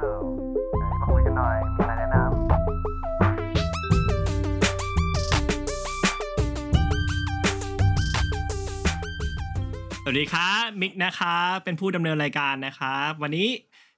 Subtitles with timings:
[0.00, 0.16] เปล่า
[0.78, 2.24] ไหนมาคุยกันหน่อย มีอะไรแนะนำ
[10.02, 13.48] สวัสดีครับมิกนะครับเป็นผู้ดำเนินรายการนะครับวันนี้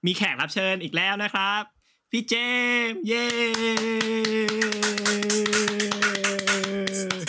[0.06, 1.62] มีแขกรับเชิญอีกแล้วนะครับ
[2.10, 2.34] พี่เจ
[2.88, 3.26] มส์เย้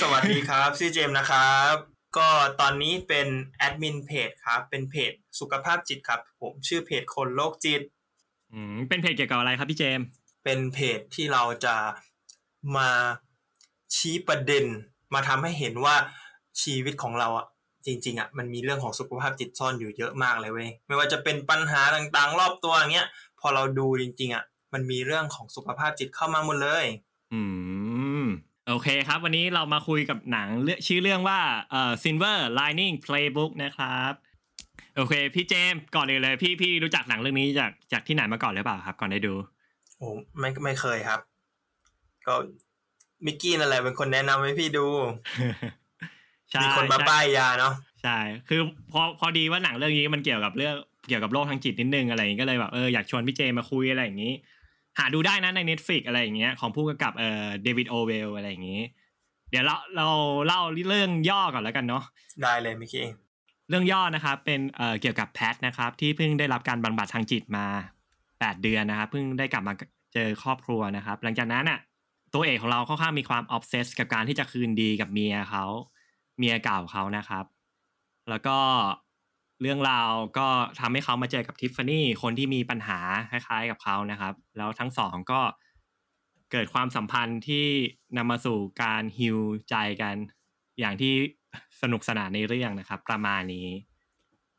[0.02, 1.76] สวัสดีครับชื่อเจมส์นะครับ
[2.18, 2.30] ก็
[2.62, 3.28] ตอนนี้เป็น
[3.58, 7.82] แอดมินเพจครับ เป็นเพจสุขภาพจิตครับ ผมชื่อเพจคนโรคจิต
[8.54, 10.06] อืมเป็นเพจเกี่ยวกับอะไรครับพี่เจมส์
[10.44, 11.76] เป็นเพจที่เราจะ
[12.78, 12.90] มา
[13.96, 14.66] ชี้ประเด็น
[15.14, 15.96] มาทำให้เห็นว่า
[16.62, 17.48] ชีวิตของเราอะ
[17.86, 23.08] จริง ๆอะมันมีเรื่องของสุขภาพจิตซ่อนอยู่เยอะมากเลยเว้ยไม่ว่าจะเป็นปัญหาต่างๆ รอบตัวอย่างเงี้ย
[23.40, 26.86] พอเราดูจริง ๆอะมันมีเรื่องของสุขภาพจิตเข้ามาหมดเลย
[27.34, 27.42] อื
[28.24, 28.26] ม
[28.68, 31.40] โอเคครับ วันนี้เรามาคุยกับหนังเรื่องชื่อเรื่องว่า
[31.72, 34.14] เอ่อ Silver Lining Playbook นะครับ
[34.98, 39.34] โอเค พี่เจมส์ก่อนอื่นเลย พี่พี่รู้จักหนังเรื่องนี้จากจากที่ไหนมาก่อนหรือเปล่าครับ ก่อนได้ดู
[39.98, 40.08] โอ้
[40.40, 41.20] ไม่ไม่เคยครับ
[42.28, 42.34] ก็
[43.26, 44.88] มิกกี้นั่นแหละเป็นคนแนะนำให้พี่ดู
[46.52, 48.18] ใช่มีคนมาใช่ป้ายยาเนาะใช่
[48.50, 50.76] คือพอพอดีว่าหนังเรื่องนี้มันเกี่ยวกับเรื่อง
[51.08, 54.34] เกี่ยวกับโรคทางจิตนิดนึงอะไรอย่างงี้ก็เลยแบบเอออยากชวนพี่เจมาคุยอะไรอย่างงี้
[54.98, 58.82] หาดูได้นะใน Netflix อะไรอย่างเงี้ยของผู้กำกับเอ่อเดวิดโอเวลอะไรอย่างงี้
[59.50, 60.08] เดี๋ยวเราเรา
[60.48, 62.04] เล่าเรื่องย่อก่อนแล้วกันเนาะ
[62.42, 64.62] ได้เลยมิกกี้เรื่องย่อนะครับเป็น
[65.02, 67.66] เกี่ยวกับแพทนะครับที่เพิ่งได้รับการบำบัดทางจิตมา
[68.16, 69.74] 8 เดือนนะครับเพิ่งได้กลับมา
[70.14, 71.80] เจอครอบครัวนะครับ หลังจากนั้นอะ
[72.34, 75.66] ตัวเอกของเราค่อนข้างมีความ obsess กับการที่จะคืนดีกับเมียเขา
[76.38, 77.46] เมียเก่าเขานะครับ
[78.30, 78.58] แล้วก็
[79.62, 80.48] เรื่องราวก็
[80.80, 83.00] ทำให้เขามาเจอกับทิฟฟานี่คนที่มีปัญหา
[83.32, 85.42] คล้ายๆกับเขานะครับ แล้วทั้งสองก็
[86.52, 87.66] เกิดความสัมพันธ์ที่
[88.18, 89.38] นำมาสู่การฮิว
[89.70, 90.16] ใจกัน
[90.80, 91.14] อย่างที่
[91.82, 93.68] สนุกสนานในเรื่องนะครับ ประมาณนี้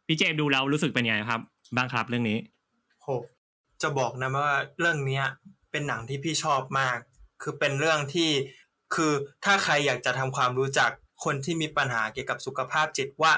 [0.07, 1.41] พี่เจมส์ดูแล้วรู้สึกเป็นไงครับ
[1.77, 2.39] บ้างครับเรื่องนี้
[3.03, 3.07] โห
[3.83, 5.25] จะบอกนะว่าเรื่องเนี้ย
[5.71, 6.99] เป็นหนังที่พี่ชอบมาก
[7.43, 8.31] คือเป็นเรื่องที่
[8.95, 9.13] คือ
[9.45, 10.91] ถ้าใครอยากจะทำความรู้จัก
[11.25, 13.33] คนที่มีปัญหาเกี่ยวกับสุขภาพจิตว่า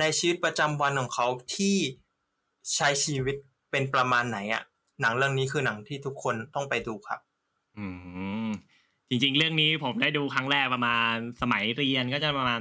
[0.00, 1.76] ในชีวิตประจำวันของเขาที่
[2.74, 3.36] ใช้ชีวิต
[3.70, 4.62] เป็นประมาณไหนอะ
[5.00, 7.20] หนังเรื่องนี้คือหนังที่ทุกคนต้องไปดูครับ
[7.78, 7.86] อื
[8.46, 8.50] ม
[9.08, 12.60] จริง ๆ เรื่องนี้ผมได้ดูครั้งแรกประมาณสมัยเรียนก็จะประมาณ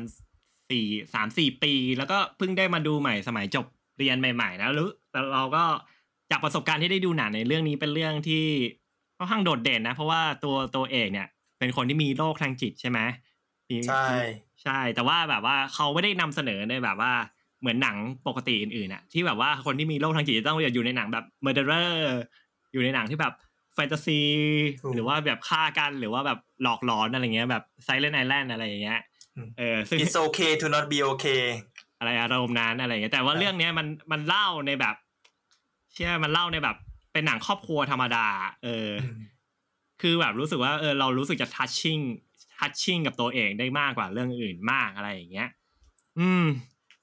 [0.72, 3.66] สี่สามสี่ปี แล้วก็เพิ่งได้มาดูใหม่สมัยจบ
[3.98, 5.64] เรียนใหม่ๆแล้วรู้แต่เราก็
[6.32, 8.46] จากประสบการณ์ที่ได้ดูหนังในเรื่องนี้เป็นเรื่องที่
[9.18, 11.28] ค่อนข้างโดดเด่นนะ เพราะว่าตัวตัวเอกเนี่ย
[11.59, 13.00] เป็นคนที่มีโรคทางจิตใช่ไหม
[13.70, 14.08] มีใช่
[14.64, 17.12] ใช่ แต่ว่าแบบว่าเขาไม่ได้นำเสนอในแบบว่า
[17.59, 21.92] เหมือนหนังปกติอื่นๆอะที่แบบว่าคนที่มีโรคทางจิตจะต้องอยู่ในหนังแบบ murderer
[22.74, 23.34] อยู่ในหนังที่แบบ
[23.76, 24.22] แฟนตาซี
[24.82, 29.09] ถูกหรือว่าแบบฆ่ากันหรือว่าแบบหลอกหลอนอะไรเงี้ยแบบ Silent Island อะไรอย่างเงี้ยอืม
[29.59, 31.44] เออซึ่ง It's okay to not be okay
[32.00, 34.96] อะไรอารมณ์นั้นอะไรเงี้ยแต่ว่าครับเรื่องเนี้ยมันมันเล่าในแบบ
[35.94, 36.75] เชื่อมันเล่าในแบบ
[37.14, 38.28] เป็นหนังครอบครัวธรรมดา
[38.64, 39.20] เอออม
[40.02, 42.03] คือแบบรู้สึกว่าเออเรารู้สึกจะ touching
[42.58, 45.50] touching กับตัวเองได้มากกว่าเรื่องอื่นมากอะไรอย่างเงี้ย
[46.20, 46.46] อืม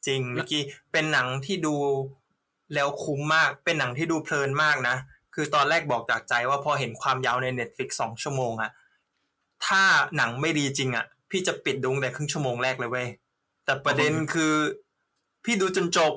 [0.06, 0.62] จริงเมื่อกี้
[0.93, 1.77] เป็นหนังที่ดู
[2.75, 4.97] แล้วคุ้มมาก เป็นหนังที่ดูเพลินมากนะ
[5.34, 8.71] คือตอนแรกบอกจากใจว่าพอเห็นความยาวใน Netflix สองชั่วโมงอะ
[9.67, 9.83] ถ้า
[10.17, 13.09] หนังไม่ดีจริงอะ พี่จะปิดดูตั้งแต่ครึ่งชั่วโมงแรกเลยเว้ย
[13.65, 14.55] แต่ประเด็นคือ
[15.44, 16.12] พี่ดูจนจบ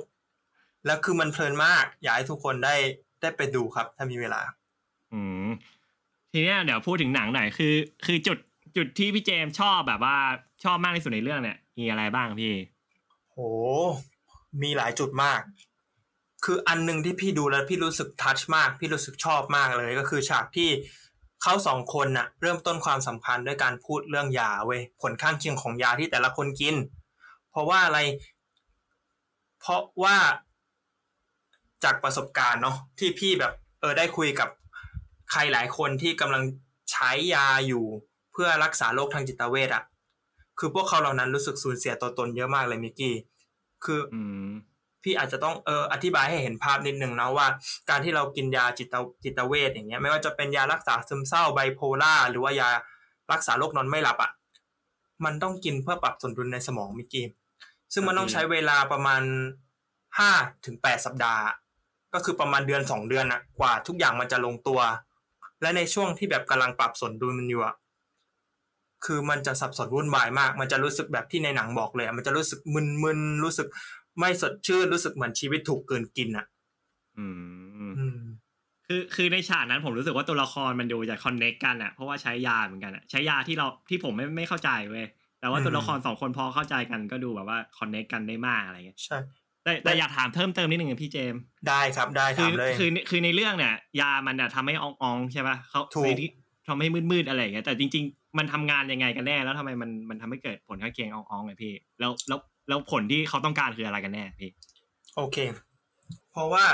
[0.86, 2.76] แล้วคือมันเพลินมากอยากให้ทุกคนได้
[3.22, 4.42] ได้ไปดูครับ ถ้ามีเวลา
[5.14, 5.50] อืม
[6.32, 7.74] ทีเนี้ยเดี๋ยวพูดถึงหนังหน่อยคือ
[8.06, 8.38] คือจุด
[8.76, 10.18] จุดที่พี่เจมส์ชอบแบบว่า
[10.64, 12.54] ชอบมากที่สุดในเรื่องเนี่ย มีอะไรบ้างพี่
[13.32, 13.38] โห
[14.62, 15.42] มีหลายจุดมาก
[16.46, 20.70] คืออันหนึ่งที่พี่ดูแล้วพี่รู้สึกทัชมาก พี่รู้สึกชอบมากเลยก็คือฉากที่
[21.42, 26.76] เขาสองคนน่ะเริ่มต้นความสัมพันธ์ด้วยการพูดเรื่องยาเว้ยผลข้างเคียงของยาที่แต่ละคนกิน
[27.52, 28.00] เพราะว่าอะไร
[29.60, 30.18] เพราะว่า
[31.84, 34.50] จากประสบการณ์เนาะที่พี่แบบเออได้คุยกับ
[35.32, 36.44] ใครหลายคนที่กำลัง
[36.92, 37.86] ใช้ยาอยู่
[38.32, 39.84] เพื่อรักษาโรคทางจิตเวชอะ
[40.60, 43.16] คือพวกเขาเหล่านั้นรู้สึกสูญเสียตัวตนเยอะมากเลยมิกกี้
[43.84, 44.22] คืออื
[45.04, 47.48] พี่อาจจะต้องเอออธิบายให้เห็นภาพนิดนึงนะว่า
[47.90, 52.70] การที่เรากินยาจิตจิตเวชอย่างเงี้ยไม่ว่าจะเป็นยารักษาซึมเศร้าไบโพลาร์หรือว่ายา
[53.32, 54.32] รักษาโรคนอนไม่หลับอะ่ะ
[55.26, 57.26] มันต้องกินเพื่อปรับสมดุลในสมองมิกกี้
[57.94, 59.22] ซึ่งมันต้องใช้เวลาประมาณ
[60.18, 60.32] ห้า
[60.66, 61.44] ถึงแปดสัปดาห์
[62.14, 64.80] ก็คือประมาณเดือนสองเดือนนะกว่าทุกอย่างมันจะลงตัว
[65.62, 67.76] และในช่วงที่แบบกำลังปรับสมดุลมันอยู่อะ
[69.06, 72.60] คือมันจะสับสนวุ่นวายมาก มันจะรู้สึกแบบที่ในหนังบอกเลย มันจะรู้สึก
[73.04, 73.68] มึนๆรู้สึก
[74.20, 76.46] ไม่สดชื่นรู้สึกเหมือนชีวิตถูกเกินกินอะ
[77.18, 77.26] อื
[77.90, 78.22] มอืม
[78.88, 85.06] คือคือในฉากนั้นผมรู้สึกว่าตัวละครมันดูจะคอนเน็กกันอะเพราะว่าใช้ยาเหมือนกันอะใช้ยาที่เราที่ผมไม่ไม่เข้าใจเว้ย
[85.40, 89.18] แต่ว่าตัวละครสองคนพอเข้าใจกันก็ดูแบบว่าคอนเน็กกันได้มากอะไรเงี้ยใช่
[89.64, 96.30] แต่แต่อยากถามเพิ่มเติมนิดนึงอะพี่เจมส์ได้ครับได้คืถาอมเลยคือคือในเรื่องเนี่ย ยามันอะทำให้อองอองใช่ป่ะเขาถูกในที่
[96.68, 102.40] ทำให้มืดๆอะไรอย่างเงี้ยแต่จริง ๆ มันทำงานยังไงกันแน่แล้วทำไมมันมันทำให้เกิดผลข้างเคียงอองอองไงพี่ แล้วแล้ว
[102.72, 104.52] แล้วผลที่เขาต้องการคืออะไรกันแน่พี่
[105.16, 105.38] โอเค
[106.32, 106.66] เพราะว่า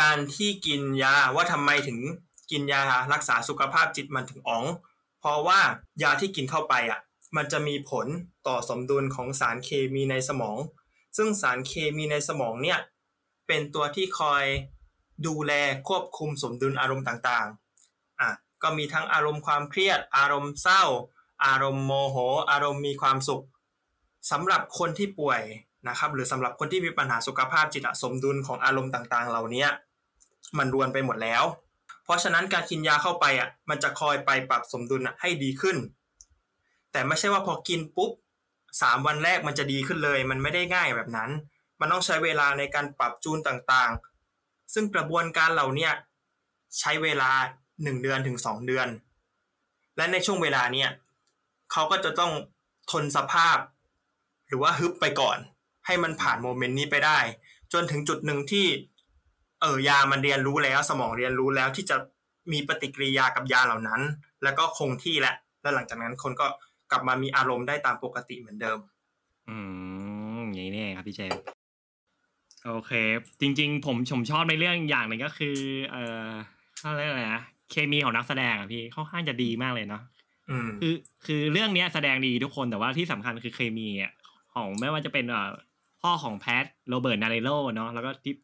[0.00, 1.98] การที่กินยาว่าทำไมถึง
[2.50, 2.80] กินยา
[3.12, 4.64] รักษาสุขภาพจิตมันถึงอ๋อง
[5.20, 5.60] เพราะว่า
[6.02, 7.00] ยาที่กินเข้าไปอะ
[7.36, 8.06] มันจะมีผล
[8.46, 10.58] ต่อสมดุลของสารเคมีในสมอง
[11.16, 12.78] ซึ่งสารเคมีในสมองเนี่ย
[13.46, 14.44] เป็นตัวที่คอย
[15.26, 15.52] ดูแล
[15.88, 18.30] ควบคุมสมดุลอารมณ์ต่างๆ อะ
[18.62, 20.84] ก็มีทั้งอารมณ์ความเครียด อารมณ์เศร้า
[21.46, 22.16] อารมณ์โมโห
[22.50, 23.44] อารมณ์มีความสุข
[24.30, 25.40] สำหรับคนที่ป่วย
[25.88, 29.66] นะครับ หรือสำหรับคนที่มีปัญหาสุขภาพจิตสมดุลของอารมณ์ต่างๆ เหล่านี้
[30.58, 31.44] มันรวนไปหมดแล้ว
[32.04, 35.76] เพราะฉะนั้นการกินยาเข้าไปอะมันจะคอยไปปรับสมดุลให้ดีขึ้น
[36.92, 38.10] แต่ไม่ใช่ว่าพอกินปุ๊บ
[38.82, 41.30] สามวันแรกมันจะดีขึ้นเลย มันไม่ได้ง่ายแบบนั้น
[41.80, 45.88] มันต้องใช้เวลาในการปรับจูนต่างๆ ซึ่งกระบวนการเหล่านี้
[46.78, 47.30] ใช้เวลา
[47.82, 48.88] หนึ่งเดือนถึงสองเดือน
[49.96, 50.90] และในช่วงเวลาเนี้ย
[51.72, 52.32] เขาก็จะต้อง
[52.90, 53.56] ทนสภาพ
[54.52, 55.38] รือว่าฮึบไปก่อน
[55.86, 57.18] ให้มันผ่านโมเมนต์นี้ไปได้
[57.72, 58.66] จนถึงจุดหนึ่งที่
[59.60, 61.96] เออยามันเรียนรู้แล้ว สมองเรียนรู้แล้วที่จะ
[62.52, 64.00] มีปฏิกิริยากับยาเหล่านั้น
[64.42, 66.46] แล้วก็คงที่แหละ แล้วหลังจากนั้นคนก็
[66.90, 68.78] กลับมามีอารมณ์ได้ตามปกติเหมือนเดิม
[69.48, 69.56] อื
[70.38, 71.42] มอย่างนี้นี่เองครับพี่เจมส์
[72.66, 72.92] โอเค
[73.40, 75.56] จริง ๆ ผมผมชอบในเรื่องอย่างหนึ่งก็คือ
[75.90, 76.28] เอ่อ
[76.78, 80.02] เขาเรียกอะไรนะเคมีของนักแสดงอะพี่ค่อนข้างจะดีมากเลยเนาะ
[80.50, 80.94] อืมคือ
[81.26, 84.12] คือเรื่องเนี้ยแสดงดีทุกคนแต่ว่าที่สำคัญคือเคมีอะ
[84.54, 85.50] ของไม่ว่าจะเป็นเอ่อ
[86.02, 88.36] พ่อของแพทโรเบิร์ตเดอนีโรเนาะแล้วก็ทิฟ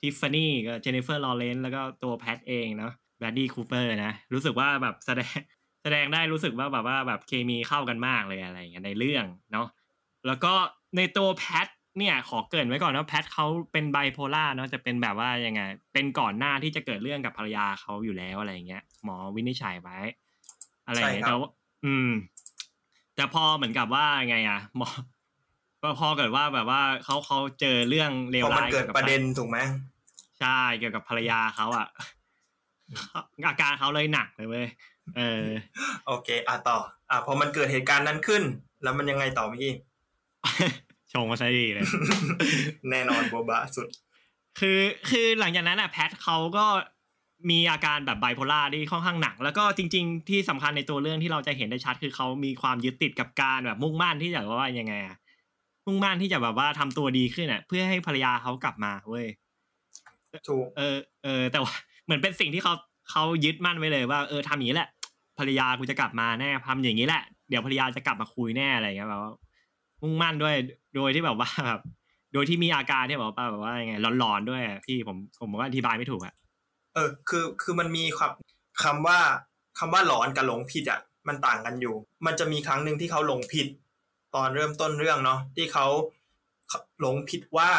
[0.00, 5.36] ทิฟฟานี่ก็เจนนิเฟอร์ลอเรนซ์แล้วก็ตัวแพทเองเนาะแบรดลีย์คูเปอร์นะ รู้สึกว่าแบบแสดง
[5.82, 9.66] แสดงได้รู้สึกว่าแบบว่าแบบเคมีเข้ากันมากเลยอะไรอย่างเงี้ยในเรื่องเนาะ
[10.26, 10.52] แล้วก็
[10.96, 11.66] ในตัวแพท
[11.98, 15.60] เนี่ยขอเกริ่นไว้ก่อนว่าแพทเขาเป็นไบโพลาร์เนาะจะเป็นแบบว่ายังไง
[15.92, 19.98] เป็นก่อนหน้าที่จะเกิดเรื่องกับภรรยาเขาอยู่แล้วอะไรอย่างเงี้ย หมอวินิจฉัยไว้
[20.86, 21.50] อะไรอย่างเงี้ยใช่ครับแต่ว่า
[21.84, 22.10] อืม
[23.16, 25.13] แต่พอเหมือนกับว่าไงอะหมอก็
[25.98, 29.58] พอเกิดว่าแบบว่าเขาเขาเจอเรื่องเลวพอมันร้ายเกิดยวกับประเด็นถูกไหม
[30.40, 31.86] ใช่เกี่ยวกับภรรยาเขาอะ
[33.46, 34.66] อาการเขาเลยหนักเลยเว้ย
[35.16, 35.44] เออ
[36.06, 36.78] โอเค อะต่อ
[37.10, 38.42] อะพอมันเกิดเหตุการณ์นั้นขึ้น
[38.82, 39.70] แล้วมันยังไงต่อพี่
[41.12, 41.84] ชงมาใช้ดีเลย
[42.90, 43.88] แน่นอนโบบะสุด
[44.60, 44.80] คือ
[45.10, 46.66] คือหลังจากนั้นอะแพทเขาก็
[47.50, 55.16] มีอาการแบบไบโพล่าที่ค่อนข้างหนัก แล้วก็จริง ๆ ที่สำคัญในตัวเรื่องที่เราจะเห็นได้ชัด คือเขามีความยึดติดกับการแบบมุ่งมั่นที่จะว่ายังไงอะ
[55.86, 59.26] มุ่งมั่นที่จะแบบว่าทำตัวดีขึ้นอะ เพื่อให้ภรรยาเขากลับมาเว้ย
[60.48, 62.74] ถูกเออเออแต่ว่าเหมือนเป็นสิ่งที่เขา
[63.10, 64.88] เขายึดมั่นไว้เลยว่าเออทำอย่างนี้แหละ
[65.38, 69.32] ภรรยากูจะกลับมาแน่ทำอย่างนี้แหละเดี๋ยวภรรยาจะกลับมาคุยแน่อะไรอย่างเงี้ยแบบว่า
[70.02, 70.54] มุ่งมั่นด้วย
[70.96, 71.80] โดยที่แบบว่าแบบ
[72.32, 76.34] โดยที่มีอาการที่แบบว่าแบบว่ายังไงหลอนๆด้วยอะพี่ผมผมก็อธิบายไม่ถูกอะ
[76.94, 78.32] เออคือคือมันมีครับ
[78.82, 79.18] คำว่า
[79.78, 81.94] คำว่าหลอนกับหลงผิดอะมันต่างกันอยู่
[82.26, 83.66] มันจะมีครั้งหนึ่งที่เขาหลงผิด
[84.34, 85.86] ตอนเริ่มต้นเรื่องเนาะที่เขา
[87.00, 87.70] หลงผิดว่า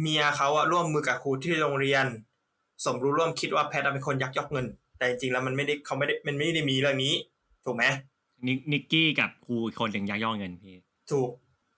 [0.00, 2.06] เมียเขาอะร่วมมือกับครูที่โรงเรียน
[2.84, 4.66] สมรู้ร่วมคิดว่าแพทย์เป็นคนยักยอกเงิน
[4.98, 7.14] แต่จริงๆแล้วมันไม่ได้เขาไม่ได้มันไม่ได้มีเรื่องนี้
[7.64, 7.84] ถูกไหม
[8.46, 10.76] นิกนิกกี้กับครูอีกคนหนึ่งยักย่อเงินพี่
[11.10, 11.30] ถูก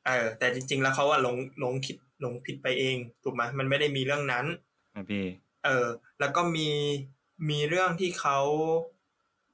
[0.06, 4.46] เออแต่จริง ๆ แล้วเขาอะหลงหลงคิดหลงผิดไปเองถูกไหมมันไม่ได้มีเรื่องนั้น
[4.94, 5.24] นะพี่
[5.64, 5.86] เออ
[6.20, 6.68] แล้วก็มี
[7.50, 8.38] มีเรื่องที่เขา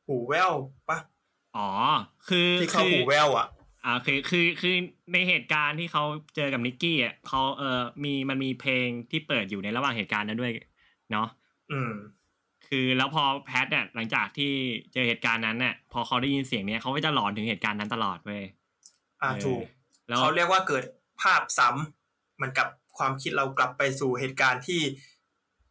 [0.06, 0.52] หูแว่ว
[0.88, 0.98] ปะ
[1.56, 1.68] อ๋อ
[2.28, 3.46] คือที่เขาคือหูแว่วอะ
[3.86, 4.76] อ่าคือคือคือ
[5.12, 6.04] ในเหตุการณ์ที่เขา
[6.36, 10.52] เจอกับนิกกี้อะเขาเออมีมันมีเพลงที่เปิดอยู่ในระหว่างเหตุการณ์นั้นด้วย
[11.12, 11.28] เนาะ
[11.72, 11.92] อืม
[12.68, 14.52] คือแล้วพอแพทเนี่ยหลังจากที่
[14.92, 18.44] เจอเหตุการณ์นั้นเนี่ยพอเขาได้ยินเสียงเนี้ยเขาก็จะหลอนถึงเหตุการณ์นั้นตลอดเว้ย
[19.22, 19.64] อ่าเออถูก
[20.08, 20.84] แล้วเขาเรียกว่าเกิด
[21.22, 24.82] ภาพซ้ำมันกับความคิดเรากลับไปสู่เหตุการณ์ที่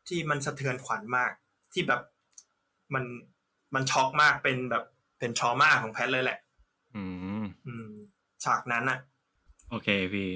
[0.08, 1.32] ที่มันสะเทือนขวัญมาก
[1.74, 2.02] ที่แบบ
[2.94, 3.04] มัน
[3.76, 4.84] มันช็อกมากเป็นแบบ
[5.20, 6.45] เป็นชอมาของแพทเลยแหละอืมอืม
[8.46, 9.00] ฉากนั้นอะ
[9.70, 10.30] โอเคพี่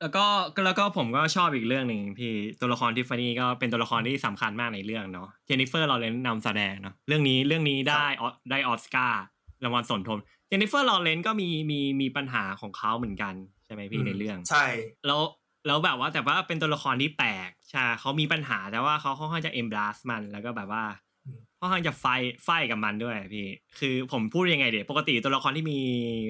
[0.00, 0.24] แล้วก็
[0.64, 9.22] แล้วก็ผมก็ชอบอีกเรื่องหนึ่งพี่ตัวละครทิฟฟานี่ก็เป็นตัวละครที่สำคัญมากในเรื่องเนาะเจนนิเฟอร์ลอเรนซ์นำแสดงเนาะเรื่องนี้เรื่องนี้ได้ออได้ออสการ์
[9.64, 13.34] รางวัลสนทนเจนนิเฟอร์ลอเรนซ์ก็มีมีมีปัญหาของเขาเหมือนกัน
[13.64, 14.64] ใช่ไหมพี่ในเรื่อง ใช่
[15.06, 15.22] แล้ว
[15.66, 21.05] แล้วแบบว่าแต่ว่าเป็นตัวละครที่แปลกใช่เขามีปัญหาแต่ว่าเขาค่อนข้างจะ embrace มันแล้วก็แบบว่าค่
[21.66, 22.06] อนข้างจะ fight
[22.44, 25.78] fight กับมันด้วยพี่ คือผมพูดยังไงเดี๋ยวปกติตัวละครที่มี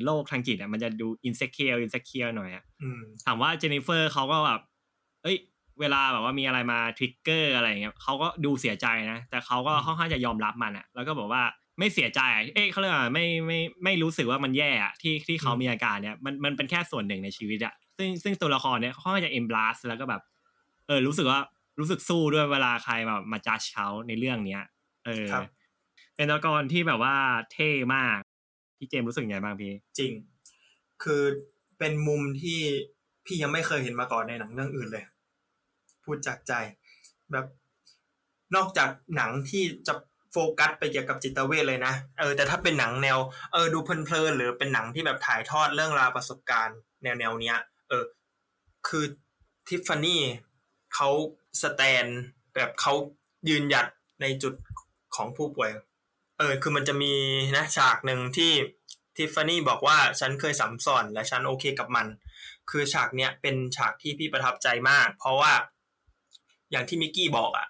[0.04, 4.60] โรคทางจิตอะมันจะดู insecure insecure หน่อยอะอืมถามว่าเจนนิเฟอร์เขาก็แบบ
[5.22, 5.36] เอ้ย
[5.80, 11.42] เวลาแบบว่ามีอะไรมา trigger อะไรอย่างเงี้ยเขาก็ดูเสียใจนะ แต่เขาก็ค่อนข้างจะยอมรับมันอะ แล้วก็บอกว่า
[11.78, 12.20] ไม่เสียใจ
[12.54, 20.22] เอ้ยเขาเรียกว่าไม่ไม่ไม่รู้สึกว่ามันแย่อะที่ที่เขามีอาการเนี้ยมันมันเป็นแค่ส่วนหนึ่งในชีวิตอะซึ่งซึ่งตัวละครเนี้ยเขาค่อนข้างจะเอ็มบลัสแล้วก็แบบ
[20.86, 21.40] เออรู้สึกว่า
[21.78, 24.62] รู้สึกสู้ด้วยเวลาใครแบบมาจัดเขาในเรื่องเนี้ย
[25.06, 25.44] เออครับ
[26.14, 27.16] เป็นตัวละครที่แบบว่า
[27.52, 28.18] เท่มาก
[28.78, 30.12] พี่เจมส์รู้สึกยังไงบ้างพี่ จริง
[31.02, 31.22] คือ
[31.78, 32.60] เป็นมุมที่
[33.26, 35.04] พี่ยังไม่เคยเห็นมาก่อนในหนังเรื่องอื่นเลย
[36.04, 36.52] พูดจากใจ
[37.32, 37.46] แบบ
[38.54, 39.94] นอกจากหนังที่จะ
[40.32, 43.18] โฟกัสไปเกี่ยวกับจิตเวชเลยนะ เออแต่ถ้าเป็นหนังแนว
[43.52, 47.58] เออดูเพลินๆหรือเป็นหนังที่แบบถ่ายทอดเรื่องราวประสบการณ์แนวแนวๆเนี้ย
[47.88, 48.04] เออ
[48.88, 49.04] คือ
[49.68, 50.22] ทิฟฟานี่
[50.94, 51.08] เขา
[51.62, 52.06] สแตน
[52.54, 52.92] แบบเขา
[53.48, 53.86] ยืนหยัด
[54.20, 54.54] ในจุด
[55.16, 55.70] ของผู้ป่วย
[56.38, 57.12] เออ คือมันจะมี
[57.56, 58.52] นะฉากหนึ่งที่
[59.16, 62.06] ทิฟฟานี่บอกว่าฉันเคยสัมสอนและฉันโอเคกับมัน
[62.70, 65.52] คือฉากเนี้ยเป็นฉากที่พี่ประทับใจมาก เพราะว่า
[66.70, 67.66] อย่างที่มิกกี้บอกอะ่ะ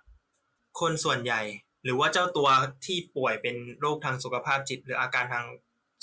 [0.80, 1.40] คนส่วนใหญ่
[1.84, 2.48] หรือว่าเจ้าตัว
[2.86, 5.44] ที่ป่วยเป็นโรคทางสุขภาพจิต หรืออาการทาง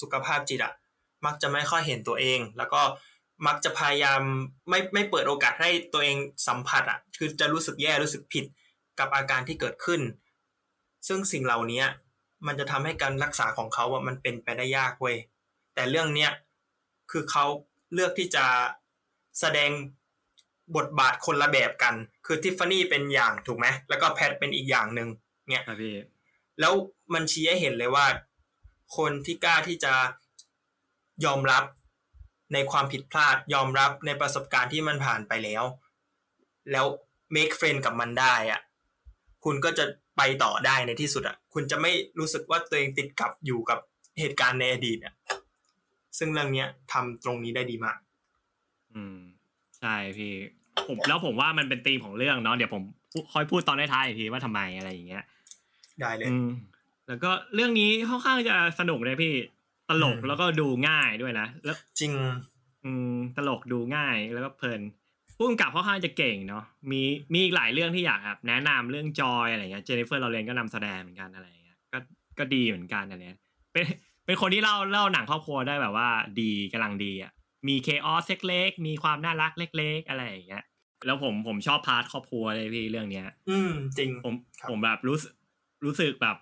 [0.01, 0.73] สุขภาพจิตอะ่ะ
[1.25, 2.81] มักจะไม่ค่อยเห็นตัวเอง แล้วก็
[3.47, 4.21] มักจะพยายาม
[4.69, 8.45] ไม่ไม่เปิดโอกาสให้ตัวเองสัมผัสอะ่ะ คือจะรู้สึกแย่รู้สึกผิด
[9.00, 10.01] กับอาการที่เกิดขึ้น
[11.07, 11.83] ซึ่งสิ่งเหล่านี้
[12.48, 15.17] มันจะทำให้การรักษาของเขาอะมันเป็นไปได้ยากเว้ย
[15.74, 16.31] แต่เรื่องเนี้ย
[17.12, 17.45] คือเขา
[17.93, 18.45] เลือกที่จะ
[19.39, 19.72] แสดง
[20.75, 21.95] บทบาทคนละแบบกัน
[22.25, 25.10] คือทิฟฟานี่เป็นอย่างถูกไหมแล้วก็แพทเป็นอีกอย่างหนึ่ง
[25.50, 25.93] เนี่ยครับพี่
[26.60, 26.74] แล้ว
[27.13, 28.05] มันชี้ให้เห็นเลยว่า
[28.98, 29.93] คนที่กล้าที่จะ
[31.25, 31.63] ยอมรับ
[32.53, 35.63] ในความผิดพลาดยอมรับในประสบการณ์ที่มันผ่านไปแล้ว
[36.72, 36.86] แล้ว
[37.36, 38.62] make friend กับมันได้อะ
[39.43, 39.86] คุณก็จะ
[40.17, 43.79] ไปต่อได้ในที่สุดอะคุณจะไม่รู้สึกว่าตัวเองติดกับอยู่กับ
[44.20, 45.13] เหตุการณ์ในอดีตอะ
[46.17, 47.98] ซึ่งเรื่องเนี้ยทำตรงนี้ได้ดีมาก
[48.93, 49.17] อืม
[49.79, 50.34] ใช่พี่
[50.88, 55.24] ผมแล้วผมว่ามันเป็นธีมของเรื่องเนาะเดี๋ยวผมพูค่อยพูดตอนท้ายๆอีกทีว่าทำไมอะไรอย่างเงี้ย
[56.01, 56.50] ได้เลยอืม
[57.08, 59.34] แล้วก็เรื่องนี้ค่อนข้างจะสนุกเลยพี่
[59.89, 62.12] ตลกอืมแล้วก็ดูง่ายด้วยนะแล้วจริง
[62.86, 64.82] อืมตลกดูง่ายแล้วก็เพลิน
[65.38, 67.02] ผู้กำกับค่อนข้างจะเก่งเนาะมี
[67.34, 71.98] มีอีกหลายเรื่องที่อยากแบบแนะนำเรื่องจอยอะไรเงี้ยเจนนิเฟอร์ลอเรนซ์ก็นำแสดงเหมือนกันอะไรเงี้ยก็
[72.40, 73.42] ก็ดีเหมือนกันอะไรเงี้ย
[73.74, 73.86] เป็น
[74.25, 76.10] เป็นคนที่เล่าเล่าหนังครอบครัวได้แบบว่า
[76.42, 77.32] ดีกำลังดีอะ
[77.68, 80.63] มี chaos เล็กๆมีความน่ารักเล็ก ๆ อะไรอย่างเงี้ย
[81.06, 85.34] แล้วผมผมชอบ part ครอบครัวเลยพี่เรื่องเนี้ย อืมจริงผมครับผมแบบรู้สึก
[85.86, 86.38] รู้สึกแบบ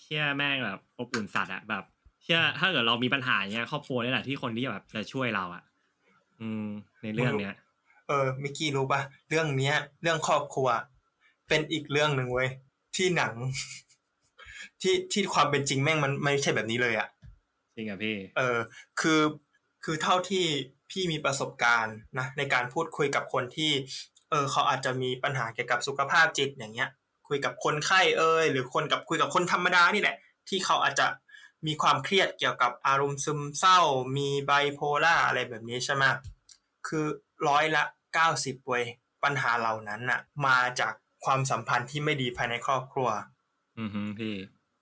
[0.00, 1.84] เชื่อแม่งแบบอบอุ่นสัตว์อะแบบ
[2.22, 5.62] เชี่ยถ้าเกิดเรามีปัญหาอย่างเงี้ยครอบครัวนี่แหละที่คนที่แบบจะช่วยเราอะ
[6.40, 6.66] อืม
[7.02, 7.54] ในเรื่องเนี้ย
[8.08, 10.68] เออมิกกี้รู้ป่ะเรื่องเนี้ย เรื่องครอบครัว
[11.48, 12.48] เป็นอีกเรื่องหนึ่งเว้ย
[12.96, 13.34] ที่หนัง
[14.82, 17.08] ที่ที่ความเป็นจริงแม่งมันไม่ใช่แบบนี้เลยอะ
[17.76, 18.58] จริงอะพี่ เออ
[19.00, 19.20] คือ
[19.84, 20.44] คือเท่าที่
[20.90, 23.72] พี่มีประสบการณ์นะในการพูดคุยกับคนที่
[24.30, 26.90] เออ เขาอาจจะมีปัญหาเกี่ยวกับสุขภาพจิตอย่างเงี้ย
[27.28, 30.16] คุยกับคนไข้เอ่ยหรือคนกับคุยกับคนธรรมดานี่แหละ
[30.48, 31.06] ที่เขาอาจจะ
[31.66, 33.78] มีความเครียดเกี่ยวกับอารมณ์ซึมเศร้า
[34.16, 36.04] มีไบโพล่าอะไรแบบนี้ใช่ไหม
[36.88, 37.06] คือ
[37.48, 37.82] ร้อยละ
[38.14, 38.84] เก้าสิบเว้ย
[39.24, 40.92] ปัญหาเหล่านั้นน่ะ มาจาก
[41.24, 43.08] ความสัมพันธ์ที่ไม่ดีภายในครอบครัว
[43.78, 44.34] อือฮึพี่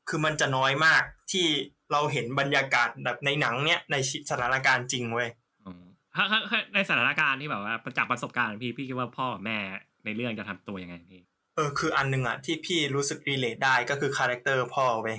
[0.08, 1.46] คือมันจะน้อยมากที่
[1.92, 3.96] เราเห็นบรรยากาศแบบในหนังเนี้ยใน
[4.30, 5.28] สถานการณ์จริงเว้ย
[5.64, 5.82] อืม
[6.14, 9.58] ถ้าถ้าถ้าในสถานการณ์ที่แบบว่าจากประสบการณ์พี่พี่คิดว่าพ่อกับแม่
[10.04, 11.22] ในเรื่องจะทำตัวยังไงพี่
[11.56, 15.18] เออคืออันหนึ่งอะที่พี่รู้สึกรีrelate ได้ก็คือ character พ่อเว้ย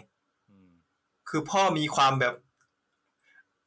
[0.49, 0.71] อืม
[1.29, 2.35] คือพ่อมีความแบบ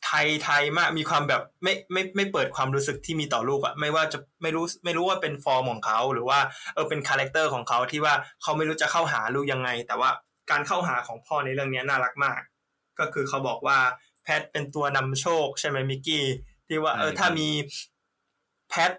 [0.09, 6.39] ไทยไทยมากมีความแบบไม่ไม่ไม่เปิดความรู้สึกที่มีต่อลูกอะไม่ว่าจะไม่รู้ไม่รู้ว่าเป็นฟอร์มของเขาหรือว่า
[6.75, 10.11] เออเป็น character ของเขาที่ว่าเขาไม่รู้จะเข้าหาลูกยังไง แต่ว่า
[10.51, 12.41] การเข้าหาของพ่อในเรื่องเนี้ยน่ารักมาก
[12.99, 13.79] ก็คือเขาบอกว่า
[14.23, 16.25] แพทเป็นตัวนำโชคใช่ไหมมิกกี้
[16.69, 17.49] ที่ว่าเออถ้ามี
[18.69, 18.93] แพท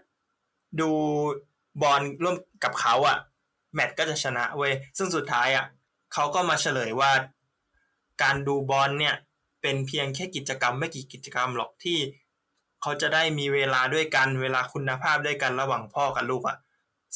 [0.82, 0.92] ดู
[1.82, 3.18] บอลร่วมกับเขาอะ
[3.74, 5.66] แมตช์ก็จะชนะเว้ยซึ่งสุดท้ายอะ
[6.14, 7.12] เขาก็มาเฉลยว่า
[8.24, 9.16] การดูบอลเนี่ย
[9.62, 11.98] เป็นเพียงแค่กิจกรรมไม่กี่กิจกรรมหรอกที่
[12.82, 16.58] เขาจะได้มีเวลาด้วยกันเวลาคุณภาพด้วยกันระหว่างพ่อกับลูกอะ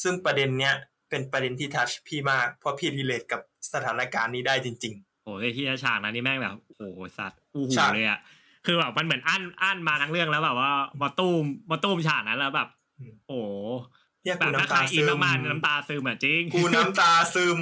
[0.02, 0.74] ซึ่งประเด็นเนี้ย
[1.10, 3.40] เป็นประเด็นที่ทัชพี่มากเพราะพี่รีเลทกับ
[3.72, 8.20] สถานการณ์นี้ได้จริงโอ้ยที่ฉากนั้นนี่แม่งแบบโอ้โหสัตว์อู้หูฉากเลยอะ
[8.66, 10.70] คือแบบมันเหมือนอั้นอั้นมาทั้งเรื่องแล้วแบบว่า
[11.02, 17.60] มาตุ้มมาตุ้มฉากนั้นแล้วแบบอืมโอ้โหๆเนี่ยแบกูบถ้าน้ำใครตาอิซึนมมากๆน้ำตาซึมอะจริง กูน้ำตาซึม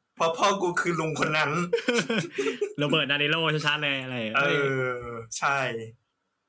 [0.00, 1.50] เพ ราะพ่อกูคือลุงคนนั้น
[2.78, 3.36] โรเบิร์ตดานิโล
[3.66, 4.82] ชัดๆเลยอะไรเออ
[5.38, 5.58] ใช่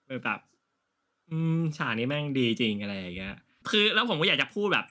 [0.08, 0.40] เออแบบ
[1.32, 3.36] อืมฉากนี้แม่งดีจริงอะไรอย่างเงี้ย
[3.70, 4.86] คือแล้วผมก็อยากจะพูดแบบ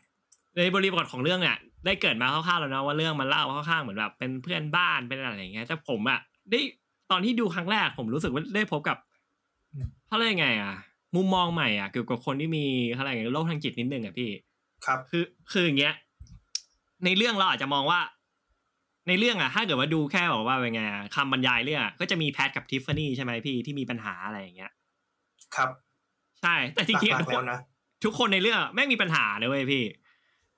[0.59, 6.19] ในบริบทของเรื่องเนี่ยได้เกิดมาคร่าวๆแล้วนะว่าเรื่องมันเล่าค่อนข้างเหมือนแบบเป็นเพื่อนบ้านเป็นอะไรอย่างเงี้ยแต่ผมอะ
[6.51, 6.61] ได้
[7.11, 8.97] ตอนที่ดูครั้งแรกผมรู้สึกว่าได้พบกับ
[9.73, 10.75] อืมเขาเรียกไงอะ
[11.17, 12.65] มุมมองใหม่อะเกี่ยวกับคนที่มี
[12.97, 14.31] อะไรอย่างเงี้ยโรคทางจิตนิดนึงอะพี่
[14.87, 15.95] ครับ คือคืออย่างเงี้ย
[17.05, 18.01] ในเรื่องเราอาจจะมองว่า
[19.09, 24.73] ในเรื่องอะถ้าเกิดว่าดูแค่บอกว่าเป็นไงอะคำบรรยายเรื่องอะก็จะมีแพทกับทิฟฟานี่ใช่ไหมพี่ที่มีปัญหาอะไรอย่างเงี้ย
[25.57, 25.71] ครับ
[26.43, 27.59] ใช่ แต่จริงหลัๆกทุกๆคแล้นวนะ
[28.05, 29.85] ทุกคนในเรื่องแม่งมีปัญหาเลยเว้ยพี่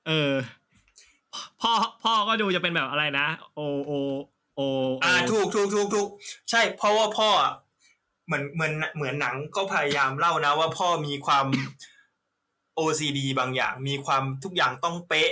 [0.07, 0.33] เออ
[1.61, 1.73] พ่อ
[2.03, 3.93] พ่อก็ดูจะเป็นแบบอะไรนะโอโอ
[4.57, 4.61] โอ
[5.05, 6.09] อ่าถูกถูกถูกถูก
[6.51, 7.53] ใช่ เพราะว่าพ่ออะ
[8.27, 11.47] เหมือนเหมือนเหมือนหนังก็พยายามเล่านะว่าพ่อมีความ
[12.79, 15.31] OCD บางอย่าง มีความทุกอย่างต้องเป๊ะ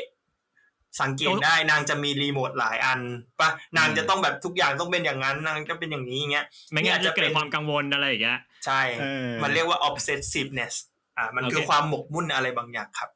[1.01, 3.01] สังเกตได้นางจะมีรีโมทหลายอัน
[3.41, 10.75] ปะนางจะต้องแบบทุกอย่างต้องเป็นอย่างนั้นนางจะเป็นอย่างนี้อย่างเงี้ยไม่งั้นนี่จะอาจจะเกิดเป็นความกังวลอะไรอย่างเงี้ยใช่เออมันเรียกว่า obsessiveness
[11.19, 13.11] อ่ามันคือโอเคความหมกมุ่นอะไรบางอย่างครับ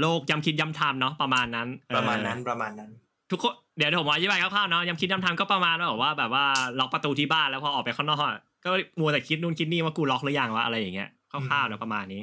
[0.00, 2.90] โลกย้ำคิดย้ำทำเนาะประมาณนั้นเออประมาณนั้นประมาณนั้น
[3.30, 6.44] ทุกคนเดี๋ยวผมอธิบายคร่าวๆเนาะย้ำคิดย้ำทำก็ประมาณว่าแบบว่าแบบว่า
[6.78, 8.70] ล็อกประตูที่บ้านแล้วพอออกไปข้างนอกอะก็
[9.00, 12.22] มัวแต่คิดนู่นคิดนี่ว่ากูล็อกหรือยังวะอะไรอย่างเงี้ยคร่าวๆเนาะประมาณนี้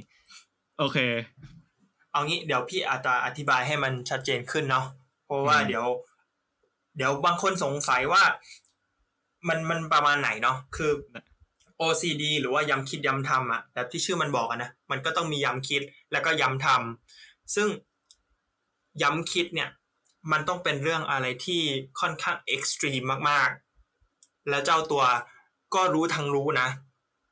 [0.79, 0.97] โอเค
[2.13, 4.85] เอางี้เดี๋ยวพี่อาจจะอธิบายให้มันชัดเจนขึ้นเนาะ
[5.25, 5.85] เพราะว่าอืมเดี๋ยว
[6.97, 8.23] เดี๋ยวบางคนสงสัยว่า
[9.47, 10.91] มันมันประมาณไหนเนาะคือ
[11.81, 17.67] OCD หรือว่าย้ำคิดย้ำทำอะแบบที่ชื่อมันบอกอะนะมันก็ต้องมีย้ำคิดแล้วก็ย้ำทำซึ่ง
[19.01, 19.69] ย้ำคิดเนี่ย
[20.31, 21.61] มันต้องเป็นเรื่องอะไรที่
[21.99, 25.03] ค่อนข้างเอ็กซ์ตรีมมากๆ แล้วเจ้าตัว
[25.75, 26.67] ก็รู้ทั้งรู้นะ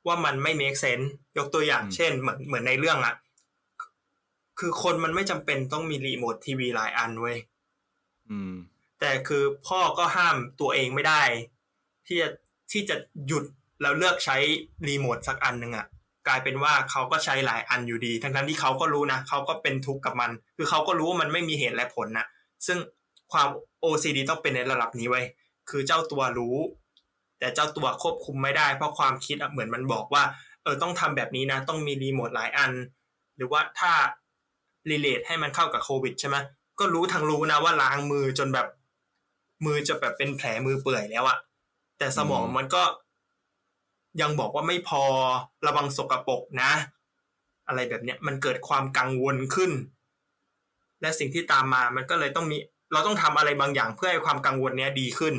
[0.08, 1.08] ว่ามันไม่ make sense
[1.38, 3.16] ยกตัวอย่างอืมเช่น เหมือนเหมือนในเรื่องอะ
[4.62, 7.38] คือคนมันไม่จำเป็นต้องมีรีโมททีวีหลายอันเว้ย
[8.30, 8.54] อืม
[9.00, 11.22] แต่คือพ่อก็ห้ามตัวเองไม่ได้
[12.08, 12.30] ที่จะ
[12.72, 12.96] ที่จะ
[13.28, 13.44] หยุด
[13.82, 14.38] แล้วเลือกใช้
[14.88, 15.86] รีโมทสักอันหนึ่งอะ
[16.28, 22.28] กลายเป็นว่าเขาก็ใช้หลายอันอยู่ดี ทั้งทั้งๆที่เขาก็รู้นะเขาก็เป็นทุกข์กับมัน คือเขาก็รู้ว่ามันไม่มีเหตุและผลนะ
[22.66, 22.78] ซึ่ง
[23.32, 23.48] ความ
[23.84, 25.26] OCD ต้องเป็นในระดับนี้ไว้ย
[25.70, 26.58] คือเจ้าตัวรู้
[27.40, 30.24] แต่เจ้าตัวควบคุมไม่ได้ เพราะความคิดอะเหมือนมันบอกว่า
[30.64, 32.72] เออต้องทำแบบนี้นะ ต้องมีรีโมทหลายอัน
[33.36, 33.92] หรือว่าถ้า
[34.90, 36.38] รีเลทให้มันเข้ากับโควิดใช่ไหม
[36.80, 38.68] ก็รู้ทั้งรู้นะว่าล้างมือจนแบบ
[39.66, 41.38] มือจะแบบเป็นแผลมือเปื่อยแล้วอะ
[41.98, 42.84] แต่สมองอืมมันก็
[44.22, 45.04] ยังบอกว่าไม่พอ
[45.66, 46.72] ระวังสกปรกนะ
[47.68, 49.72] อะไรแบบเนี้ยมันเกิดความกังวลขึ้น
[51.02, 52.58] และสิ่งที่ตามมามันก็เลยต้องมี
[52.94, 55.36] เราต้องทำอะไรบางอย่างเพื่อให้ความกังวลเนี้ยดีขึ้น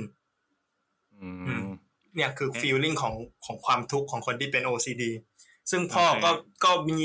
[1.21, 1.67] อือืมม
[2.15, 3.15] เนี่ยคือเอ๊ะ feeling ของ
[3.45, 5.03] ของความทุกข์ของคนที่เป็น OCD
[5.71, 6.31] ซึ่งพ่อโอเคก็
[6.65, 7.03] ก็มี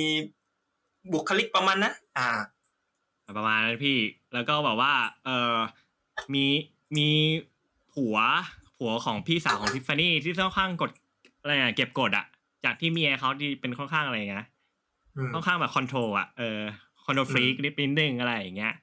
[1.14, 2.28] บุคลิกประมาณนั้นอ่า
[3.38, 3.98] ประมาณนั้นพี่
[4.34, 4.94] แล้วก็แบบว่า
[5.26, 5.56] เออ
[6.34, 6.46] มี
[6.98, 7.10] มี
[7.94, 8.18] ผัว
[8.78, 10.92] ผัวของพี่สาวของทิฟฟานี่ที่ค่อนข้างกด
[11.42, 12.26] อะไรอะเก็บกดอะ
[12.66, 14.48] จากที่เมียเขาที่เป็นค่อนข้างอะไรอย่างเงี้ย
[15.18, 16.60] อืมค่อนข้างแบบ control อะเออ
[17.06, 18.74] control freak นิดนิดนึงอะไรอย่างเงี้ย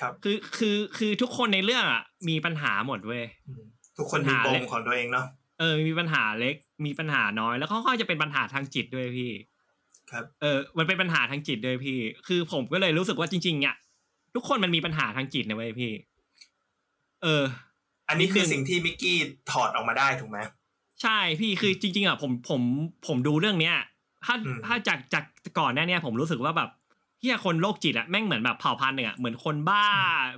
[0.00, 3.64] ครับ คือคือคือทุกคนในเรื่องอะมีปัญหาหมดเว้ยอืม
[3.98, 5.26] ทุกคนมีปัญหาปเลมยของตัวเองเนาะ
[5.58, 6.54] เออมีปัญหาเล็ก
[6.86, 9.30] มีปัญหาน้อย แล้วค่อนข้างจะเป็นปัญหาทางจิตด้วยพี่
[10.10, 13.74] ครับเออมันเป็นปัญหาทางจิตด้วยพี่ คือผมก็เลยรู้สึกว่าจริงๆเนี่ย
[14.34, 15.92] ทุกคนมันมีปัญหาทางจิตนะเว้ยพี่
[17.22, 17.44] เออ
[18.08, 19.16] อันนี้คือนิดนึงสิ่งที่มิกกี้
[19.50, 20.38] ถอดออกมาได้ถูกไหม
[21.02, 22.62] ใช่พี่คือจริง ๆอะผมผม
[23.06, 23.76] ผมดูเรื่องเนี้ย
[24.24, 25.24] ถ้าอืมถ้าจากจาก
[25.58, 26.70] ก่อนหน้าเนี้ยผมรู้สึกว่าแบบ
[27.20, 29.84] เฮียคนโรคจิตอะแม่งเหมือนแบบเผ่าพันธุ์หนึ่งอะเหมือนคนบ้า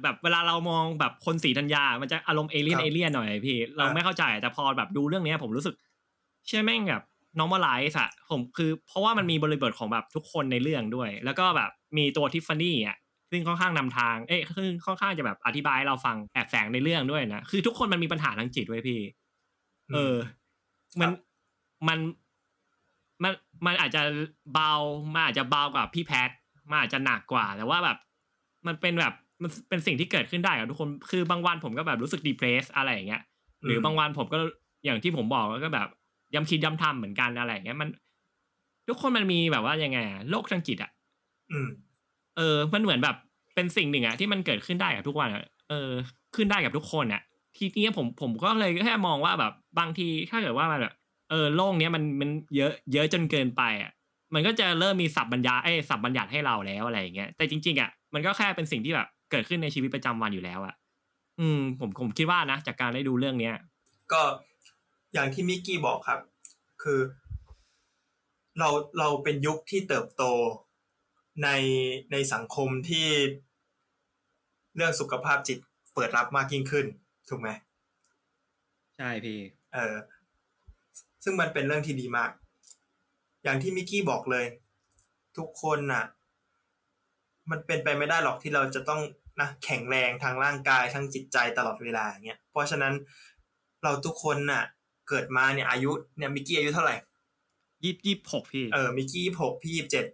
[0.02, 5.74] แบบเวลาเรามองแบบคนสีธัญญา มันจะอารมณ์เอเลี่ยนครับเอเลี่ยนหน่อยพี่ เราอ่าไม่เข้าใจแต่พอแบบดูเรื่องเนี้ย ผมรู้สึก
[6.46, 7.02] เชื่อแม่งแบบ
[7.40, 12.96] normalize อะผมคือเพราะว่ามันมีบริบทของแบบทุกคนในเรื่องด้วย แล้วก็แบบมีตัวทิฟฟานี่อะ
[13.30, 19.00] ซึ่งค่อนข้างนำทาง เอ้ยซึ่งค่อนข้างจะแบบอธิบายให้เราฟังแอบแฝงในเรื่องด้วยนะ คือทุกคนมันมีปัญหาทางจิตไว้ยพี่
[19.94, 20.16] เออ
[21.00, 21.10] มัน
[21.88, 21.98] มัน
[23.22, 23.32] มัน
[23.66, 24.02] มันอาจจะ
[24.54, 24.72] เบา
[25.14, 26.30] มันอาจจะเบากว่าพี่แพท
[26.70, 27.98] มันอาจจะหนักกว่า แต่ว่าแบบ
[28.66, 33.22] มันเป็นแบบมันเป็นสิ่งที่เกิดขึ้นได้กับทุกคนคือบางวันผมก็แบบรู้สึกดีเพรสอะไรอย่างเงี้ย
[33.64, 34.38] หรือบางวันผมก็
[34.84, 35.88] อย่างที่ผมบอกก็แบบ
[36.34, 37.88] ย้ำคิดย้ำทำเหมือนกันอะไรอย่างเงี้ยมัน
[38.88, 40.90] ทุกคนมันมีแบบว่ายังไงอะโรคทางจิตอะ
[41.52, 41.68] อืม
[42.36, 43.16] เออ มันเหมือนแบบ
[43.54, 45.90] เป็นสิ่งหนึ่งอะที่มันเกิดขึ้นได้กับทุกวันอะเออ
[46.36, 47.22] ขึ้นได้กับทุกคนอะ
[47.56, 50.94] ทีนี้ผมผมก็เลยแค่มองว่าแบบบางทีถ้าเกิดว่ามันแบบ
[51.30, 53.90] เออโลกเนี้ยมันมันเยอะ เยอะจนเกินไปอะ
[54.34, 60.74] มันก็จะเริ่มมีสับบรรยายเอ้ยสับบัญญัติให้เราแล้วอะไรอย่างเงี้ยแต่จริงๆอะมันก็แค่เป็นสิ่งที่แบบเกิดขึ้นในชีวิตประจำวันอยู่แล้วอะ
[61.40, 63.54] อืม ผมผมคิดว่านะจากการได้ดูเรื่องเนี้ย
[64.12, 64.22] ก็
[65.12, 66.20] อย่างที่มิกกี้บอกครับ
[66.82, 67.00] คือ
[68.58, 68.68] เรา
[68.98, 70.24] เราเป็นยุคที่เติบโต
[71.42, 71.48] ใน
[72.12, 73.08] ในสังคมที่
[74.76, 75.58] เรื่องสุขภาพจิต
[75.94, 76.86] เปิดรับมากยิ่งขึ้น
[77.28, 77.48] ถูกไหม
[78.98, 79.38] ใช่พี่
[79.74, 79.94] เออ
[81.24, 82.30] ซึ่งมันเป็นเรื่องที่ดีมาก
[83.44, 84.46] อย่างที่มิกกี้บอกเลย
[85.36, 86.04] ทุกคนน่ะ
[87.50, 89.00] มันเป็นไปไม่ได้หรอกที่เราจะต้อง
[89.40, 92.94] นะแข็งแรงทางร่างกายทั้งจิตใจตลอดเวลาอย่างเงี้ยเพราะฉะนั้น
[93.82, 94.64] เราทุกคนน่ะ
[95.08, 96.96] เกิดมาเนี่ยอายุเนี่ยมิกกี้อายุเท่าไหร่
[97.84, 100.04] ยี่สิบยี่สิบหกพี่ เออมิกกี้หกพี่ยี่สิบเจ็ด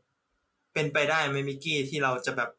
[0.74, 2.50] เป็นไปได้ไหมมิกกี้ที่เราจะแบบ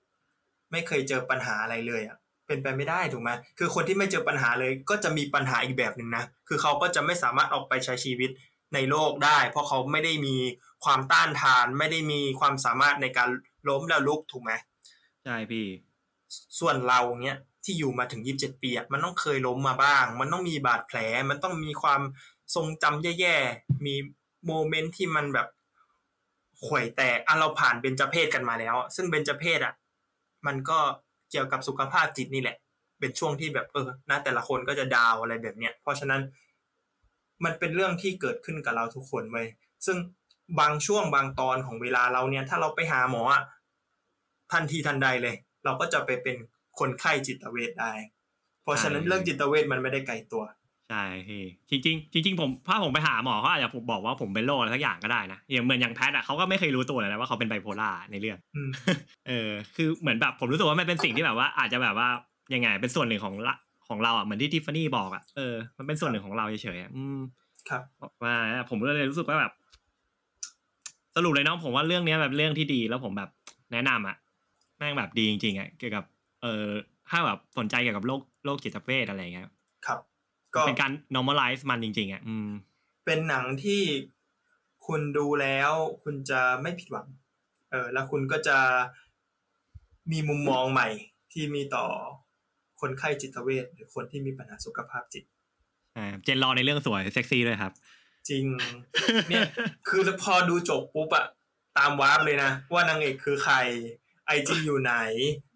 [0.72, 2.18] ไม่เคยเจอปัญหาอะไรเลยอะ
[2.48, 8.30] เป็นไปไม่ได้ถูกไหมคือคนที่ไม่เจอปัญหาเลยก็จะมีปัญหาอีกแบบหนึ่งนะ คือเขาก็จะไม่สามารถออกไปใช้ชีวิต
[8.74, 10.36] ในโลกได้ เพราะเขาไม่ได้มี
[10.86, 13.30] ความต้านทาน ไม่ได้มีความสามารถในการ
[13.70, 14.52] ล้มแล้วลุกถูกไหม
[15.24, 15.66] ใช่พี่
[16.60, 20.98] ส่วนเราเนี้ย ที่อยู่มาถึงยี่สิบเจ็ดปีมันต้องเคยล้มมาบ้าง มันต้องมีบาดแผล
[21.30, 22.02] มันต้องมีความ
[22.56, 23.96] ทรงจำแย่ๆ มี
[24.46, 25.48] โมเมนต์ที่มันแบบ
[26.66, 29.74] ข่วยแตกอะเราผ่านเบญจเพศกันมาแล้ว ซึ่งเบญจเพศอะ
[30.48, 30.80] มันก็
[31.32, 32.58] เกี่ยวกับสุขภาพจิตนี่แหละ
[33.00, 36.22] เป็นช่วงที่แบบเออหนะแต่ละคนก็จะดาวอะไรแบบเนี้ย เพราะฉะนั้น
[37.44, 39.48] มันเป็นเรื่องที่เกิดขึ้นกับเราทุกคนเว้ย
[39.86, 39.98] ซึ่ง
[40.60, 43.24] บางช่วงบางตอนของเวลาเราเนี่ย ถ้าเราไปหาหมอ
[44.52, 46.36] ทันทีทันใดเลย เราก็จะไปเป็น
[46.80, 47.94] คนไข้จิตเวชได้
[48.64, 50.44] เพราะฉะนั้นเรื่องจิตเวชมันไม่ได้ไกลตัว
[50.90, 58.70] ใช่พี่จริงๆจริงๆผมถ้าผมไปหาหมอเขาอาจจะบอกว่าผมเป็นโรคอะไรสักอย่างก็ได้นะอย่างเหมือนอย่างแพทย์อะเขาก็ไม่เคยรู้ตัวเลยนะว่าเขาเป็นไบโพล่าในเรื่องอืม
[59.28, 62.08] เออคือเหมือนแบบผมรู้สึกว่ามันเป็นสิ่งที่แบบว่าอาจจะแบบว่า
[62.54, 63.56] ยังไงเป็นส่วนหนึ่งของละ
[63.88, 67.20] ของเราอะเหมือนที่ทิฟฟานี่บอกอะเออมันเป็นส่วนหนึ่งของเราเฉยๆอะอืม
[67.70, 67.82] ครับ
[68.24, 68.36] ว่า
[68.70, 69.54] ผมก็เลยรู้สึกว่าแบบ
[71.16, 73.30] สรุปเลยเนาะผมว่าเรื่องเนี้ยแบบเรื่องที่ดีแล้วผมแบบ
[73.74, 74.16] แนะนำอะ
[74.78, 76.04] แม่งแบบดีจริงๆอะเกี่ยวกับ
[76.46, 76.68] เออ
[77.10, 79.46] ถ้าแบบสนใจเกี่ยวกับโรคโรคจิตเวชอะไรอย่างเงี้ย
[79.88, 80.00] ครับ
[80.56, 82.50] ก็เป็นการ normalize มันจริง ๆอะอืม
[83.06, 83.82] เป็นหนังที่
[84.88, 85.72] คุณดูแล้ว
[86.04, 87.08] คุณจะไม่ผิดหวัง
[87.72, 88.58] เออ แล้วคุณก็จะ
[90.12, 90.90] มีมุมมองใหม่
[91.34, 91.86] ที่มีต่อ
[92.82, 95.24] คนไข้จิตเวชหรือคนที่มีปัญหาสุขภาพจิต
[95.98, 97.74] อ่าเจนลอในเรื่องสวยเซ็กซี่ด้วยครับ
[98.30, 98.46] จริง
[99.30, 99.48] เนี่ย
[99.88, 101.26] คือพอดูจบปุ๊บอะ
[101.78, 103.56] ตาม warp เลยนะ ว่านางเอกคือใคร
[104.26, 104.94] IG อยู่ไหน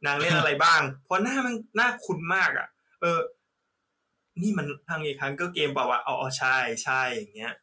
[0.06, 2.68] นางเล่นอะไรบ้าง เพราะหน้ามันน่าคุ้นมากอะ
[3.02, 3.20] เออ
[4.42, 7.54] นี่มันนางเอก Hunger Games เปล่าวะอ๋ออ๋อใช่ใช่อย่างเงี้ย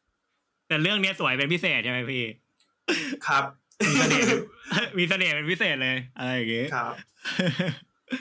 [0.69, 2.25] แต่เรื่องเนี้ยสวยเป็นพิเศษใช่ไหมพี่
[3.27, 3.45] ครับ
[3.89, 4.37] มีเสน่ห์
[4.99, 6.95] มีเสน่ห์เป็นพิเศษเลยอะไรอย่างเงี้ยครับ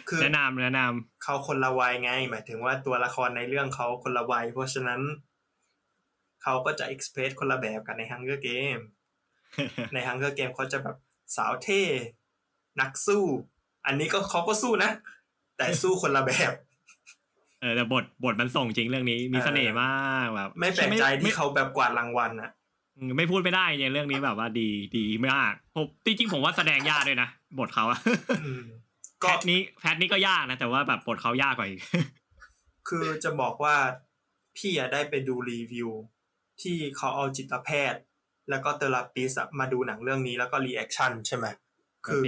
[0.10, 0.80] คือแนะนำแนะน
[1.24, 5.02] เขาคนละวัยไง หมายถึงว่าตัวละครในเรื่องเขาคนละวัย เพราะฉะนั้น
[6.43, 8.84] เขาก็จะ express คนละแบบกันใน Hunger Game
[9.58, 10.98] ำใน Hunger Game เขาจะแบบ
[11.36, 11.84] สาวเท่
[12.82, 13.24] นักสู้
[13.86, 14.92] อันนี้ก็เขาก็สู้นะ
[15.58, 16.54] แต่สู้คนละแบบ
[17.62, 22.52] เออแต่บทบทมันส่งจริงเรื่องนี้ มีเสน่ห์มากแบบ ไม่แปลกใจที่ไม่เขาแบบกวาดรางวัลอะ
[22.98, 28.00] อืมไม่พูดไม่ได้เนี่ยเรื่องนี้แบบว่าดีดีมากผมจริงๆผมว่าแสดงยากด้วยนะบทเขาอะ
[28.44, 28.64] อืม
[29.20, 31.82] แพก็ทนี้แพทนี้ก็ยากนะ แต่ว่าแบบบทเขายากกว่าอีก
[32.90, 33.76] คือจะบอกว่า
[34.58, 35.90] พี่อะได้ไปดูรีวิว
[36.62, 38.02] ที่เขาเอาจิตแพทย์
[38.50, 41.46] แล้วก็ therapist มาดูหนังเรื่องนี้แล้วก็ reaction ใช่ไหม
[42.06, 42.22] คือ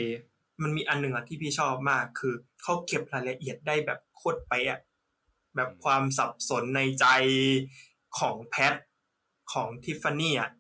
[0.64, 4.80] มันมีอันหนึ่งอะที่พี่ชอบมากคือเขาเก็บรายละเอียดได้แบบโคตรไปะอะ
[5.56, 7.06] แบบความสับสนในใจ
[8.20, 8.74] ของแพท
[9.54, 10.52] ของทิฟฟานี่อะ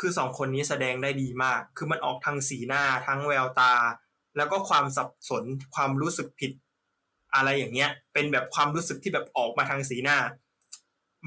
[0.00, 3.74] คือสองคนนี้แสดงได้ดีมาก คือมันออกทางสีหน้าทั้งแววตา
[4.36, 6.52] แล้วก็ความสับสนความรู้สึกผิด
[7.34, 10.18] อะไรอย่างเงี้ย เป็นแบบความรู้สึกที่แบบออกมาทางสีหน้า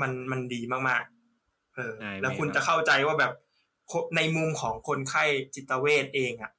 [0.02, 3.34] มันมันดีมากๆ เออใช่แล้วคุณไม่จะเข้าใจว่าแบบ
[4.16, 5.24] ในมุมของคนไข้
[5.56, 6.52] จิตเวชเองอะ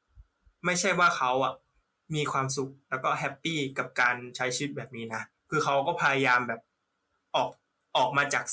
[0.64, 1.52] ไม่ใช่ว่าเขาอะ
[2.14, 6.60] มีความสุขแล้วก็แฮปปี้กับการใช้ชีวิตแบบนี้นะคือเขาก็พยายามแบบ
[7.36, 7.50] ออก
[7.96, 8.44] ออกมาจาก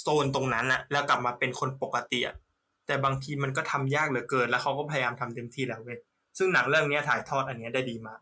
[0.00, 2.36] โซนตรงนั้นอะแล้วกลับมาเป็นคนปกติอะ
[2.86, 5.98] แต่บางทีมันก็ทำยากเหลือเกิน แล้วเขาก็พยายามทำเต็มที่แล้วเว้ย
[6.38, 8.20] ซึ่งหนังเรื่องนี้ถ่ายทอดอันนี้ได้ดีมาก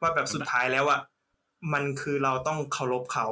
[0.00, 1.00] ว่าแบบสุดท้ายแล้วอะ
[1.72, 3.26] มันคือเราต้องเคารพเขา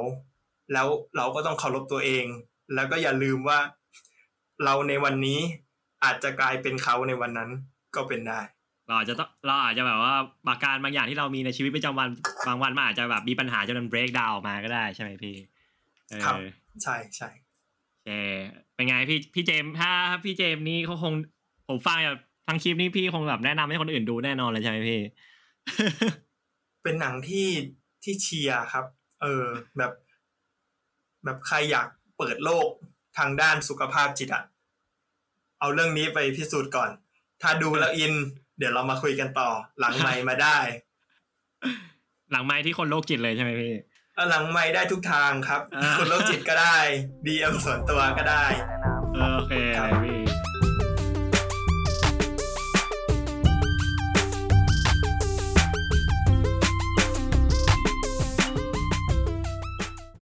[0.73, 2.25] แล้วเราก็ต้องเคารพตัวเอง
[2.75, 3.59] แล้วก็อย่าลืมว่า
[4.63, 5.39] เราในวันนี้
[6.03, 7.49] อาจจะกลายเป็นเขาในวันนั้น
[7.95, 8.39] ก็เป็นได้
[8.91, 10.15] เราอาจจะต้องเราอาจจะแบบว่า
[10.47, 12.09] อาการบางอย่างที่เรามีในชีวิตประจำวัน
[12.47, 15.35] บางวันมันอาจจะแบบมีปัญหาจนมัน break down ออกมาก็ได้ใช่ไหมพี่
[16.09, 16.35] เออครับ
[16.83, 17.29] ใช่ใช่
[18.07, 18.35] เออ
[18.75, 19.91] เป็นไงพี่พี่เจมส์ถ้า
[20.23, 21.13] พี่เจมส์นี่เขาคง
[21.67, 25.01] ผมฟังแบบทั้งคลิปนี้พี่คงแบบแนะนำให้คนอื่นดูแน่นอนเลยใช่ไหมพี่
[26.83, 27.47] เป็นหนังที่
[28.03, 28.85] ที่เชียร์ครับ
[29.21, 29.45] เออ
[29.77, 29.91] แบบ
[31.23, 32.69] แบบใครอยากเปิดโลก
[33.17, 34.43] ทางด้านสุขภาพจิตอะ
[35.59, 36.89] เอาเรื่องนี้ไปพิสูจน์ก่อน
[37.41, 38.13] ถ้าดูแล้วอิน
[38.61, 40.57] เดี๋ยวเรามาคุยกันต่อ หลังไมค์มาได้
[42.31, 43.73] หลังไม้ที่คนโรคจิตเลยใช่ไหมพี่
[44.15, 46.77] เอาหลังไมค์ได้ทุกทางครับอ่าคนโรคจิตก็ได้
[47.25, 50.20] ดีเอ็มส่วนตัวก็ได้แนะนำเออโอเคครับพี่